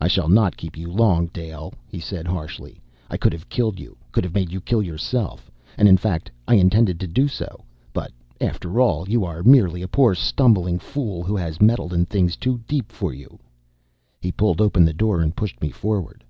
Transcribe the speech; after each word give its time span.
"I 0.00 0.08
shall 0.08 0.30
not 0.30 0.56
keep 0.56 0.78
you 0.78 0.90
long, 0.90 1.26
Dale," 1.26 1.74
he 1.86 2.00
said 2.00 2.26
harshly. 2.26 2.80
"I 3.10 3.18
could 3.18 3.34
have 3.34 3.50
killed 3.50 3.78
you 3.78 3.98
could 4.12 4.24
have 4.24 4.32
made 4.32 4.50
you 4.50 4.62
kill 4.62 4.80
yourself, 4.82 5.50
and 5.76 5.86
in 5.86 5.98
fact, 5.98 6.30
I 6.46 6.54
intended 6.54 6.98
to 7.00 7.06
do 7.06 7.28
so 7.28 7.66
but 7.92 8.10
after 8.40 8.80
all, 8.80 9.06
you 9.06 9.26
are 9.26 9.42
merely 9.42 9.82
a 9.82 9.86
poor 9.88 10.14
stumbling 10.14 10.78
fool 10.78 11.22
who 11.22 11.36
has 11.36 11.60
meddled 11.60 11.92
in 11.92 12.06
things 12.06 12.34
too 12.34 12.62
deep 12.66 12.90
for 12.90 13.12
you." 13.12 13.38
He 14.22 14.32
pulled 14.32 14.62
open 14.62 14.86
the 14.86 14.94
door 14.94 15.20
and 15.20 15.36
pushed 15.36 15.60
me 15.60 15.68
forward. 15.68 16.24